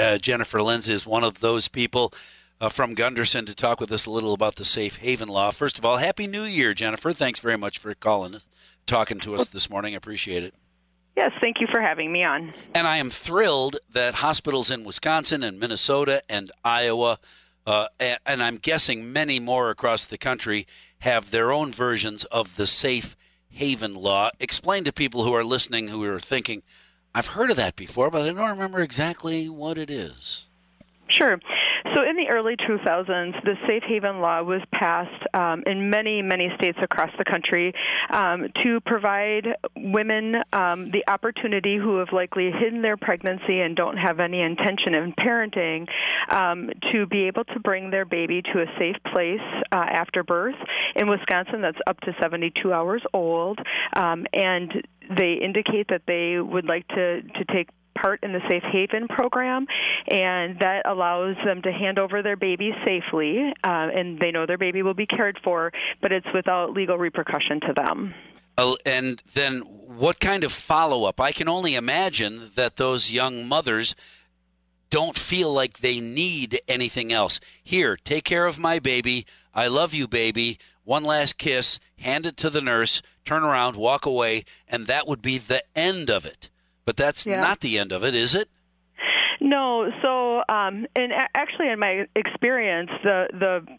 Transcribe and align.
Uh, 0.00 0.16
Jennifer 0.16 0.62
Lense 0.62 0.88
is 0.88 1.04
one 1.04 1.24
of 1.24 1.40
those 1.40 1.68
people 1.68 2.14
uh, 2.58 2.70
from 2.70 2.94
Gundersen 2.96 3.44
to 3.46 3.54
talk 3.54 3.80
with 3.80 3.92
us 3.92 4.06
a 4.06 4.10
little 4.10 4.32
about 4.32 4.56
the 4.56 4.64
safe 4.64 4.96
haven 4.96 5.28
law. 5.28 5.50
First 5.50 5.78
of 5.78 5.84
all, 5.84 5.98
Happy 5.98 6.26
New 6.26 6.44
Year, 6.44 6.72
Jennifer. 6.72 7.12
Thanks 7.12 7.38
very 7.38 7.58
much 7.58 7.78
for 7.78 7.94
calling 7.94 8.40
talking 8.86 9.20
to 9.20 9.34
us 9.34 9.46
this 9.48 9.68
morning. 9.68 9.92
I 9.92 9.98
appreciate 9.98 10.42
it. 10.42 10.54
Yes, 11.16 11.32
thank 11.38 11.60
you 11.60 11.66
for 11.70 11.82
having 11.82 12.10
me 12.10 12.24
on. 12.24 12.54
And 12.74 12.86
I 12.86 12.96
am 12.96 13.10
thrilled 13.10 13.76
that 13.90 14.14
hospitals 14.14 14.70
in 14.70 14.84
Wisconsin 14.84 15.42
and 15.42 15.60
Minnesota 15.60 16.22
and 16.30 16.50
Iowa, 16.64 17.18
uh, 17.66 17.88
and, 17.98 18.18
and 18.24 18.42
I'm 18.42 18.56
guessing 18.56 19.12
many 19.12 19.38
more 19.38 19.68
across 19.68 20.06
the 20.06 20.16
country, 20.16 20.66
have 21.00 21.30
their 21.30 21.52
own 21.52 21.72
versions 21.72 22.24
of 22.24 22.56
the 22.56 22.66
safe 22.66 23.16
haven 23.50 23.94
law. 23.94 24.30
Explain 24.40 24.84
to 24.84 24.92
people 24.92 25.24
who 25.24 25.34
are 25.34 25.44
listening 25.44 25.88
who 25.88 26.02
are 26.04 26.20
thinking, 26.20 26.62
I've 27.14 27.26
heard 27.26 27.50
of 27.50 27.56
that 27.56 27.76
before, 27.76 28.10
but 28.10 28.22
I 28.22 28.32
don't 28.32 28.50
remember 28.50 28.80
exactly 28.80 29.48
what 29.48 29.78
it 29.78 29.90
is. 29.90 30.46
Sure. 31.08 31.40
So, 31.94 32.02
in 32.08 32.14
the 32.14 32.28
early 32.30 32.56
2000s, 32.56 33.42
the 33.42 33.56
safe 33.66 33.82
haven 33.82 34.20
law 34.20 34.42
was 34.42 34.60
passed 34.72 35.24
um, 35.34 35.64
in 35.66 35.90
many, 35.90 36.22
many 36.22 36.50
states 36.54 36.78
across 36.80 37.10
the 37.18 37.24
country 37.24 37.74
um, 38.10 38.48
to 38.62 38.80
provide 38.80 39.56
women 39.76 40.36
um, 40.52 40.90
the 40.92 41.02
opportunity 41.08 41.78
who 41.78 41.98
have 41.98 42.12
likely 42.12 42.52
hidden 42.52 42.82
their 42.82 42.96
pregnancy 42.96 43.60
and 43.60 43.74
don't 43.76 43.96
have 43.96 44.20
any 44.20 44.40
intention 44.40 44.94
of 44.94 45.08
parenting 45.16 45.88
um, 46.28 46.70
to 46.92 47.06
be 47.06 47.24
able 47.26 47.44
to 47.44 47.58
bring 47.58 47.90
their 47.90 48.04
baby 48.04 48.42
to 48.42 48.60
a 48.60 48.66
safe 48.78 48.96
place 49.12 49.40
uh, 49.72 49.76
after 49.76 50.22
birth. 50.22 50.56
In 50.94 51.08
Wisconsin, 51.08 51.60
that's 51.60 51.78
up 51.86 51.98
to 52.00 52.14
72 52.20 52.72
hours 52.72 53.02
old. 53.12 53.58
Um, 53.96 54.26
and 54.32 54.86
they 55.16 55.34
indicate 55.34 55.88
that 55.88 56.02
they 56.06 56.38
would 56.38 56.64
like 56.64 56.86
to, 56.88 57.22
to 57.22 57.44
take 57.52 57.68
part 58.00 58.20
in 58.22 58.32
the 58.32 58.40
Safe 58.48 58.62
Haven 58.72 59.08
program, 59.08 59.66
and 60.08 60.58
that 60.60 60.88
allows 60.88 61.36
them 61.44 61.62
to 61.62 61.72
hand 61.72 61.98
over 61.98 62.22
their 62.22 62.36
baby 62.36 62.72
safely, 62.84 63.52
uh, 63.64 63.88
and 63.94 64.18
they 64.18 64.30
know 64.30 64.46
their 64.46 64.58
baby 64.58 64.82
will 64.82 64.94
be 64.94 65.06
cared 65.06 65.38
for, 65.42 65.72
but 66.00 66.12
it's 66.12 66.26
without 66.32 66.72
legal 66.72 66.96
repercussion 66.96 67.60
to 67.60 67.72
them. 67.74 68.14
Oh, 68.56 68.76
and 68.84 69.22
then 69.34 69.60
what 69.60 70.20
kind 70.20 70.44
of 70.44 70.52
follow 70.52 71.04
up? 71.04 71.20
I 71.20 71.32
can 71.32 71.48
only 71.48 71.74
imagine 71.74 72.50
that 72.56 72.76
those 72.76 73.10
young 73.10 73.46
mothers 73.46 73.94
don't 74.90 75.16
feel 75.16 75.52
like 75.52 75.78
they 75.78 76.00
need 76.00 76.60
anything 76.68 77.12
else. 77.12 77.40
Here, 77.62 77.96
take 77.96 78.24
care 78.24 78.46
of 78.46 78.58
my 78.58 78.78
baby. 78.78 79.24
I 79.54 79.68
love 79.68 79.94
you, 79.94 80.06
baby. 80.06 80.58
One 80.90 81.04
last 81.04 81.38
kiss, 81.38 81.78
hand 81.98 82.26
it 82.26 82.36
to 82.38 82.50
the 82.50 82.60
nurse, 82.60 83.00
turn 83.24 83.44
around, 83.44 83.76
walk 83.76 84.06
away, 84.06 84.44
and 84.66 84.88
that 84.88 85.06
would 85.06 85.22
be 85.22 85.38
the 85.38 85.62
end 85.76 86.10
of 86.10 86.26
it. 86.26 86.50
But 86.84 86.96
that's 86.96 87.24
yeah. 87.24 87.40
not 87.40 87.60
the 87.60 87.78
end 87.78 87.92
of 87.92 88.02
it, 88.02 88.12
is 88.12 88.34
it? 88.34 88.48
No. 89.40 89.88
So, 90.02 90.38
um, 90.52 90.88
and 90.96 91.12
actually, 91.36 91.68
in 91.68 91.78
my 91.78 92.08
experience, 92.16 92.90
the 93.04 93.28
the 93.30 93.78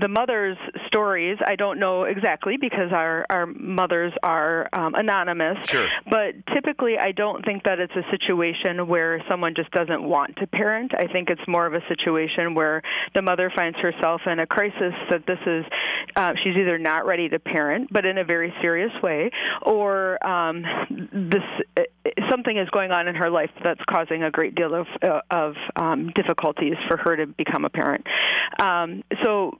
the 0.00 0.08
mothers' 0.08 0.58
stories, 0.86 1.38
I 1.46 1.56
don't 1.56 1.78
know 1.78 2.04
exactly 2.04 2.56
because 2.56 2.92
our 2.92 3.24
our 3.30 3.46
mothers 3.46 4.12
are 4.22 4.68
um, 4.72 4.94
anonymous. 4.94 5.58
Sure. 5.66 5.88
But 6.08 6.34
typically, 6.54 6.98
I 6.98 7.12
don't 7.12 7.44
think 7.44 7.64
that 7.64 7.78
it's 7.78 7.94
a 7.96 8.08
situation 8.10 8.86
where 8.86 9.22
someone 9.28 9.54
just 9.56 9.70
doesn't 9.70 10.02
want 10.02 10.36
to 10.36 10.46
parent. 10.46 10.92
I 10.96 11.06
think 11.06 11.30
it's 11.30 11.40
more 11.48 11.66
of 11.66 11.74
a 11.74 11.80
situation 11.88 12.54
where 12.54 12.82
the 13.14 13.22
mother 13.22 13.50
finds 13.56 13.78
herself 13.78 14.22
in 14.26 14.38
a 14.38 14.46
crisis 14.46 14.94
that 15.10 15.26
this 15.26 15.38
is 15.46 15.64
uh, 16.16 16.32
she's 16.42 16.56
either 16.56 16.78
not 16.78 17.06
ready 17.06 17.28
to 17.28 17.38
parent, 17.38 17.88
but 17.92 18.04
in 18.04 18.18
a 18.18 18.24
very 18.24 18.52
serious 18.60 18.92
way, 19.02 19.30
or 19.62 20.24
um, 20.26 20.64
this 21.12 21.42
uh, 21.76 21.82
something 22.30 22.56
is 22.56 22.68
going 22.70 22.90
on 22.90 23.08
in 23.08 23.14
her 23.14 23.30
life 23.30 23.50
that's 23.62 23.80
causing 23.88 24.22
a 24.22 24.30
great 24.30 24.54
deal 24.54 24.74
of 24.74 24.86
uh, 25.02 25.20
of 25.30 25.54
um, 25.76 26.10
difficulties 26.14 26.74
for 26.88 26.96
her 26.96 27.16
to 27.16 27.26
become 27.26 27.64
a 27.64 27.70
parent. 27.70 28.06
Um, 28.58 29.02
so 29.22 29.58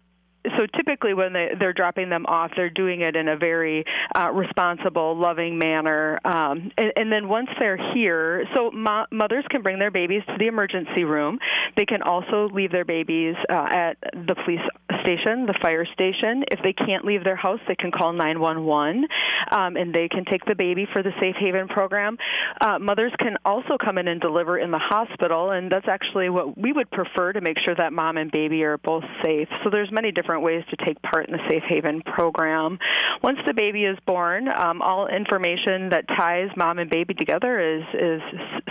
so 0.57 0.67
typically 0.77 1.15
when 1.15 1.33
they, 1.33 1.51
they're 1.59 1.73
dropping 1.73 2.09
them 2.09 2.27
off, 2.27 2.53
they're 2.57 2.71
doing 2.71 3.01
it 3.01 3.17
in 3.17 3.29
a 3.29 3.37
very 3.37 3.85
uh, 4.15 4.31
responsible, 4.33 5.17
loving 5.17 5.59
manner. 5.59 6.19
Um, 6.25 6.71
and, 6.79 6.93
and 6.97 7.13
then 7.13 7.29
once 7.29 7.49
they're 7.59 7.79
here, 7.95 8.45
so 8.55 8.71
mo- 8.71 9.07
mothers 9.11 9.45
can 9.51 9.63
bring 9.63 9.79
their 9.79 9.91
babies 9.91 10.23
to 10.27 10.37
the 10.39 10.47
emergency 10.47 11.05
room. 11.05 11.39
They 11.77 11.85
can 11.85 12.03
also 12.03 12.49
leave 12.53 12.73
their 12.73 12.85
babies 12.85 13.35
uh, 13.51 13.67
at 13.71 13.99
the 14.13 14.35
police 14.45 14.61
station, 15.09 15.47
the 15.47 15.59
fire 15.63 15.87
station. 15.87 16.45
If 16.51 16.61
they 16.63 16.75
can't 16.75 17.05
leave 17.05 17.25
their 17.25 17.37
house, 17.37 17.61
they 17.67 17.75
can 17.75 17.91
call 17.91 18.13
911, 18.13 19.07
um, 19.51 19.77
and 19.77 19.95
they 19.95 20.09
can 20.09 20.25
take 20.27 20.45
the 20.45 20.55
baby 20.55 20.87
for 20.93 21.03
the 21.03 21.13
Safe 21.21 21.37
Haven 21.41 21.69
program. 21.69 22.19
Uh, 22.61 22.79
mothers 22.79 23.13
can 23.19 23.37
also 23.45 23.79
come 23.83 23.97
in 23.97 24.09
and 24.09 24.21
deliver 24.21 24.59
in 24.59 24.71
the 24.71 24.79
hospital, 24.79 25.53
and 25.53 25.71
that's 25.71 25.89
actually 25.89 26.29
what 26.29 26.59
we 26.59 26.73
would 26.73 26.91
prefer 26.91 27.33
to 27.33 27.41
make 27.41 27.57
sure 27.65 27.75
that 27.75 27.93
mom 27.93 28.19
and 28.19 28.31
baby 28.31 28.63
are 28.65 28.77
both 28.79 29.05
safe. 29.25 29.49
So 29.65 29.71
there's 29.71 29.91
many 29.91 30.13
different 30.13 30.43
ways 30.43 30.63
to 30.71 30.77
take 30.85 31.01
part 31.03 31.29
in 31.29 31.33
the 31.33 31.43
Safe 31.51 31.63
Haven 31.69 32.03
program. 32.03 32.79
Once 33.23 33.39
the 33.47 33.55
baby 33.55 33.85
is 33.85 33.97
born, 34.07 34.49
um, 34.49 34.83
all 34.83 35.09
information 35.09 35.89
that 35.91 36.05
ties 36.09 36.49
mom 36.57 36.79
and 36.79 36.91
baby 36.91 37.15
together 37.15 37.61
is 37.61 37.83
is 37.95 38.21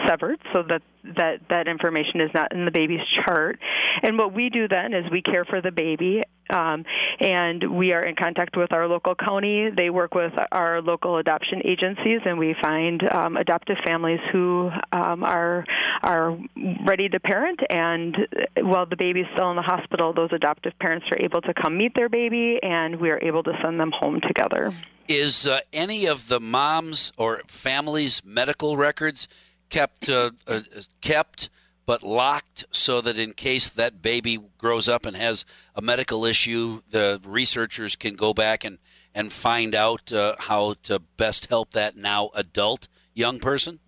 severed, 0.08 0.38
so 0.53 0.64
that 0.70 0.81
that 1.16 1.41
that 1.50 1.68
information 1.68 2.22
is 2.22 2.31
not 2.34 2.53
in 2.53 2.66
the 2.66 2.72
baby's 2.72 3.06
chart. 3.25 3.59
And 4.03 4.18
what 4.18 4.34
we 4.34 4.50
do 4.50 4.68
then 4.68 4.94
is 4.94 5.09
we 5.12 5.22
care 5.22 5.45
for 5.45 5.62
the 5.62 5.72
baby 5.72 6.23
um, 6.50 6.85
and 7.19 7.78
we 7.78 7.94
are 7.94 8.01
in 8.01 8.16
contact 8.16 8.56
with 8.56 8.72
our 8.73 8.88
local 8.88 9.16
county. 9.16 9.69
They 9.69 9.90
work 9.90 10.16
with 10.16 10.34
our 10.51 10.81
local 10.81 11.17
adoption 11.17 11.62
agencies, 11.66 12.22
and 12.25 12.38
we 12.38 12.56
find 12.62 13.01
um, 13.12 13.38
adoptive 13.38 13.78
families 13.85 14.19
who 14.31 14.69
um, 14.91 15.23
are 15.23 15.66
are 16.03 16.38
ready 16.85 17.09
to 17.09 17.19
parent. 17.19 17.59
And 17.69 18.16
while 18.62 18.85
the 18.85 18.96
baby 18.96 19.22
is 19.22 19.28
still 19.34 19.50
in 19.50 19.56
the 19.56 19.62
hospital, 19.62 20.13
those 20.13 20.29
adoptive 20.31 20.73
parents 20.79 21.07
are 21.12 21.17
able 21.19 21.41
to 21.41 21.53
come 21.53 21.78
meet 21.78 21.94
their 21.96 22.09
baby, 22.09 22.59
and 22.62 23.00
we 23.00 23.09
are 23.09 23.19
able 23.22 23.44
to 23.44 23.51
send 23.62 23.79
them 23.79 23.91
home 23.91 24.22
together. 24.22 24.73
Is 25.07 25.47
uh, 25.47 25.62
any 25.72 26.06
of 26.06 26.28
the 26.28 26.40
moms 26.40 27.13
or 27.17 27.41
families' 27.47 28.22
medical 28.25 28.75
records 28.75 29.28
kept 29.69 30.09
uh, 30.09 30.31
uh, 30.47 30.61
kept? 31.01 31.50
but 31.88 32.03
locked 32.03 32.66
so 32.69 33.01
that 33.01 33.17
in 33.17 33.31
case 33.31 33.69
that 33.69 34.01
baby 34.01 34.38
grows 34.57 34.88
up 34.88 35.05
and 35.05 35.16
has 35.16 35.45
a 35.73 35.81
medical 35.81 36.25
issue, 36.25 36.81
the 36.91 37.19
researchers 37.25 37.95
can 37.95 38.13
go 38.13 38.33
back 38.33 38.66
and, 38.66 38.78
and 39.16 39.31
find 39.31 39.73
out 39.73 40.11
uh, 40.11 40.35
how 40.38 40.75
to 40.83 41.00
best 41.00 41.45
help 41.47 41.72
that 41.72 41.95
now 41.95 42.29
adult 42.35 42.89
young 43.16 43.39
person? 43.39 43.79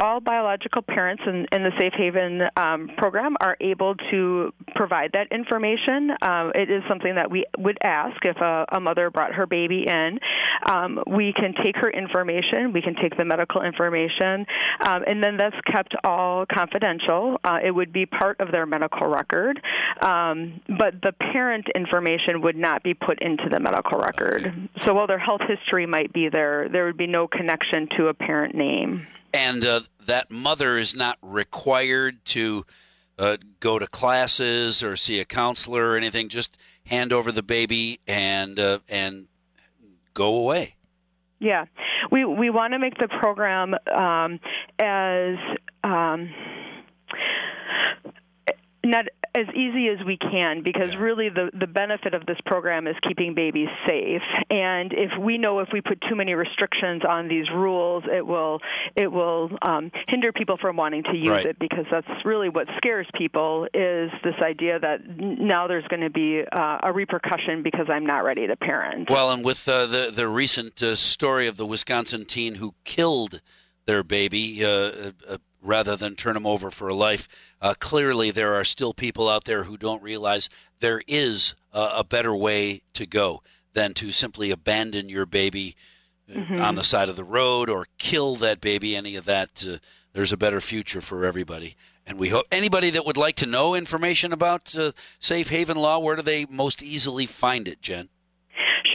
All 0.00 0.18
biological 0.18 0.80
parents 0.80 1.22
in, 1.26 1.46
in 1.52 1.62
the 1.62 1.72
Safe 1.78 1.92
Haven 1.94 2.40
um, 2.56 2.88
program 2.96 3.36
are 3.38 3.54
able 3.60 3.94
to 4.10 4.50
provide 4.74 5.10
that 5.12 5.30
information. 5.30 6.10
Um, 6.22 6.52
it 6.54 6.70
is 6.70 6.82
something 6.88 7.16
that 7.16 7.30
we 7.30 7.44
would 7.58 7.76
ask 7.84 8.16
if 8.24 8.38
a, 8.38 8.64
a 8.72 8.80
mother 8.80 9.10
brought 9.10 9.34
her 9.34 9.46
baby 9.46 9.84
in. 9.86 10.18
Um, 10.64 11.00
we 11.06 11.34
can 11.34 11.52
take 11.62 11.76
her 11.76 11.90
information, 11.90 12.72
we 12.72 12.80
can 12.80 12.94
take 12.94 13.18
the 13.18 13.26
medical 13.26 13.60
information, 13.60 14.46
um, 14.86 15.04
and 15.06 15.22
then 15.22 15.36
that's 15.36 15.56
kept 15.70 15.94
all 16.02 16.46
confidential. 16.46 17.38
Uh, 17.44 17.58
it 17.62 17.70
would 17.70 17.92
be 17.92 18.06
part 18.06 18.40
of 18.40 18.52
their 18.52 18.64
medical 18.64 19.06
record, 19.06 19.60
um, 20.00 20.62
but 20.78 20.94
the 21.02 21.12
parent 21.12 21.66
information 21.74 22.40
would 22.40 22.56
not 22.56 22.82
be 22.82 22.94
put 22.94 23.20
into 23.20 23.50
the 23.50 23.60
medical 23.60 23.98
record. 23.98 24.70
So 24.78 24.94
while 24.94 25.06
their 25.06 25.18
health 25.18 25.42
history 25.46 25.84
might 25.84 26.10
be 26.14 26.30
there, 26.30 26.70
there 26.70 26.86
would 26.86 26.96
be 26.96 27.06
no 27.06 27.28
connection 27.28 27.86
to 27.98 28.06
a 28.06 28.14
parent 28.14 28.54
name 28.54 29.06
and 29.32 29.64
uh, 29.64 29.80
that 30.06 30.30
mother 30.30 30.78
is 30.78 30.94
not 30.94 31.18
required 31.22 32.24
to 32.26 32.64
uh, 33.18 33.36
go 33.60 33.78
to 33.78 33.86
classes 33.86 34.82
or 34.82 34.96
see 34.96 35.20
a 35.20 35.24
counselor 35.24 35.90
or 35.90 35.96
anything. 35.96 36.28
Just 36.28 36.56
hand 36.84 37.12
over 37.12 37.30
the 37.30 37.42
baby 37.42 38.00
and 38.06 38.58
uh, 38.58 38.78
and 38.88 39.26
go 40.14 40.34
away. 40.36 40.76
Yeah, 41.38 41.66
we 42.10 42.24
we 42.24 42.50
want 42.50 42.72
to 42.72 42.78
make 42.78 42.98
the 42.98 43.08
program 43.08 43.74
um, 43.94 44.40
as 44.78 45.36
um, 45.84 46.30
not 48.84 49.06
as 49.34 49.46
easy 49.54 49.88
as 49.88 50.04
we 50.04 50.16
can 50.16 50.62
because 50.62 50.96
really 50.96 51.28
the 51.28 51.50
the 51.58 51.66
benefit 51.66 52.14
of 52.14 52.26
this 52.26 52.38
program 52.46 52.86
is 52.86 52.96
keeping 53.06 53.34
babies 53.34 53.68
safe 53.86 54.22
and 54.50 54.92
if 54.92 55.10
we 55.20 55.38
know 55.38 55.60
if 55.60 55.68
we 55.72 55.80
put 55.80 56.00
too 56.08 56.16
many 56.16 56.34
restrictions 56.34 57.02
on 57.08 57.28
these 57.28 57.48
rules 57.50 58.02
it 58.10 58.26
will 58.26 58.60
it 58.96 59.10
will 59.10 59.50
um, 59.62 59.90
hinder 60.08 60.32
people 60.32 60.56
from 60.56 60.76
wanting 60.76 61.02
to 61.04 61.16
use 61.16 61.30
right. 61.30 61.46
it 61.46 61.58
because 61.58 61.84
that's 61.90 62.08
really 62.24 62.48
what 62.48 62.66
scares 62.76 63.06
people 63.14 63.66
is 63.72 64.10
this 64.24 64.34
idea 64.42 64.78
that 64.78 65.00
now 65.18 65.66
there's 65.66 65.86
going 65.88 66.00
to 66.00 66.10
be 66.10 66.42
uh, 66.52 66.78
a 66.82 66.92
repercussion 66.92 67.62
because 67.62 67.86
I'm 67.88 68.06
not 68.06 68.24
ready 68.24 68.46
to 68.46 68.56
parent. 68.56 69.10
Well, 69.10 69.30
and 69.30 69.44
with 69.44 69.68
uh, 69.68 69.86
the 69.86 70.10
the 70.12 70.28
recent 70.28 70.82
uh, 70.82 70.94
story 70.96 71.46
of 71.46 71.56
the 71.56 71.66
Wisconsin 71.66 72.24
teen 72.24 72.56
who 72.56 72.74
killed 72.84 73.40
their 73.86 74.02
baby 74.02 74.64
uh, 74.64 75.12
uh, 75.28 75.38
rather 75.62 75.96
than 75.96 76.14
turn 76.14 76.34
them 76.34 76.46
over 76.46 76.70
for 76.70 76.88
a 76.88 76.94
life. 76.94 77.28
Uh, 77.60 77.74
clearly, 77.78 78.30
there 78.30 78.54
are 78.54 78.64
still 78.64 78.94
people 78.94 79.28
out 79.28 79.44
there 79.44 79.64
who 79.64 79.76
don't 79.76 80.02
realize 80.02 80.48
there 80.80 81.02
is 81.06 81.54
a, 81.72 81.90
a 81.96 82.04
better 82.04 82.34
way 82.34 82.82
to 82.94 83.06
go 83.06 83.42
than 83.72 83.94
to 83.94 84.12
simply 84.12 84.50
abandon 84.50 85.08
your 85.08 85.26
baby 85.26 85.76
uh, 86.28 86.38
mm-hmm. 86.38 86.60
on 86.60 86.74
the 86.74 86.84
side 86.84 87.08
of 87.08 87.16
the 87.16 87.24
road 87.24 87.68
or 87.68 87.86
kill 87.98 88.36
that 88.36 88.60
baby. 88.60 88.96
Any 88.96 89.16
of 89.16 89.24
that 89.26 89.66
uh, 89.68 89.76
there's 90.12 90.32
a 90.32 90.36
better 90.36 90.60
future 90.60 91.00
for 91.00 91.24
everybody. 91.24 91.76
And 92.06 92.18
we 92.18 92.30
hope 92.30 92.46
anybody 92.50 92.90
that 92.90 93.06
would 93.06 93.16
like 93.16 93.36
to 93.36 93.46
know 93.46 93.74
information 93.74 94.32
about 94.32 94.76
uh, 94.76 94.92
Safe 95.18 95.50
Haven 95.50 95.76
Law, 95.76 95.98
where 95.98 96.16
do 96.16 96.22
they 96.22 96.46
most 96.46 96.82
easily 96.82 97.26
find 97.26 97.68
it, 97.68 97.80
Jen? 97.80 98.08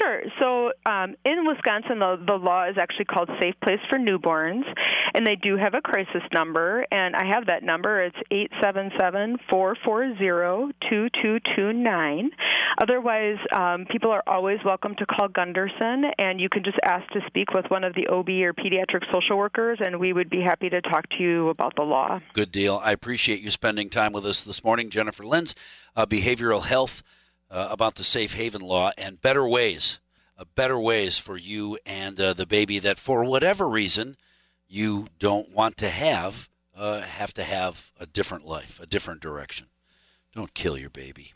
Sure. 0.06 0.22
So 0.40 0.92
um, 0.92 1.16
in 1.26 1.46
Wisconsin, 1.48 2.00
the, 2.00 2.22
the 2.26 2.36
law 2.36 2.70
is 2.70 2.78
actually 2.78 3.06
called 3.06 3.30
Safe 3.42 3.56
Place 3.64 3.80
for 3.90 3.98
Newborns, 3.98 4.64
and 5.14 5.26
they 5.26 5.36
do 5.36 5.58
have 5.58 5.74
a 5.74 5.82
crisis 5.82 6.22
number, 6.34 6.86
and 6.92 7.16
I 7.16 7.26
have 7.26 7.48
that 7.48 7.64
number. 7.64 8.02
It's 8.02 8.18
eight 8.32 8.52
seven 8.62 8.92
seven 9.00 9.38
four 9.50 9.76
four 9.84 10.16
zero 10.18 10.70
two 10.90 11.08
two 11.22 11.40
two 11.56 11.74
nine. 11.74 12.30
Otherwise, 12.78 13.38
um, 13.56 13.86
people 13.90 14.12
are 14.12 14.24
always 14.28 14.60
welcome 14.66 14.96
to 14.96 15.06
call 15.06 15.30
Gundersen, 15.30 16.12
and 16.18 16.40
you 16.40 16.50
can 16.50 16.64
just 16.64 16.78
ask 16.84 17.08
to 17.14 17.22
speak 17.28 17.54
with 17.54 17.66
one 17.70 17.84
of 17.84 17.94
the 17.96 18.08
OB 18.08 18.30
or 18.30 18.54
pediatric 18.54 19.12
social 19.14 19.38
workers, 19.38 19.80
and 19.84 20.00
we 20.00 20.14
would 20.14 20.30
be 20.30 20.42
happy 20.42 20.70
to 20.70 20.82
talk 20.82 21.10
to 21.18 21.24
you 21.24 21.50
about 21.50 21.76
the 21.76 21.84
law. 21.84 22.20
Good 22.34 22.52
deal. 22.52 22.82
I 22.84 22.92
appreciate 22.92 23.42
you 23.42 23.50
spending 23.50 23.90
time 23.90 24.14
with 24.14 24.26
us 24.26 24.42
this 24.42 24.64
morning, 24.64 24.90
Jennifer 24.90 25.24
Lense, 25.24 25.56
uh, 25.96 26.06
behavioral 26.06 26.64
health 26.64 27.02
uh, 27.50 27.68
about 27.72 27.96
the 27.96 28.04
safe 28.04 28.34
haven 28.34 28.62
law 28.62 28.92
and 28.98 29.22
better 29.22 29.48
ways, 29.48 30.00
uh, 30.38 30.46
better 30.56 30.80
ways 30.80 31.18
for 31.18 31.38
you 31.38 31.78
and 31.86 32.20
uh, 32.20 32.34
the 32.34 32.46
baby 32.46 32.80
that, 32.80 33.00
for 33.00 33.24
whatever 33.24 33.68
reason, 33.68 34.18
you 34.68 35.08
don't 35.20 35.52
want 35.52 35.78
to 35.78 35.90
have, 35.90 36.50
uh, 36.76 37.02
have 37.02 37.34
to 37.36 37.44
have 37.44 37.92
a 38.00 38.06
different 38.06 38.46
life, 38.46 38.80
a 38.82 38.86
different 38.86 39.22
direction. 39.22 39.68
Don't 40.34 40.54
kill 40.54 40.78
your 40.78 40.90
baby. 40.90 41.35